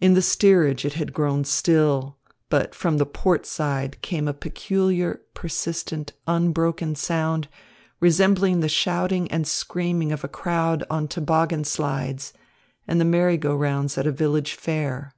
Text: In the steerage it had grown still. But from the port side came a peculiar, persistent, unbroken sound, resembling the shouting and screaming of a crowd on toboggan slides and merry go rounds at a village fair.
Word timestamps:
In 0.00 0.14
the 0.14 0.22
steerage 0.22 0.84
it 0.84 0.94
had 0.94 1.12
grown 1.12 1.44
still. 1.44 2.18
But 2.48 2.74
from 2.74 2.96
the 2.98 3.06
port 3.06 3.46
side 3.46 4.02
came 4.02 4.26
a 4.26 4.34
peculiar, 4.34 5.20
persistent, 5.34 6.14
unbroken 6.26 6.96
sound, 6.96 7.46
resembling 8.00 8.58
the 8.58 8.68
shouting 8.68 9.30
and 9.30 9.46
screaming 9.46 10.10
of 10.10 10.24
a 10.24 10.28
crowd 10.28 10.82
on 10.90 11.06
toboggan 11.06 11.62
slides 11.62 12.32
and 12.88 13.08
merry 13.08 13.36
go 13.36 13.54
rounds 13.54 13.96
at 13.96 14.04
a 14.04 14.10
village 14.10 14.54
fair. 14.54 15.14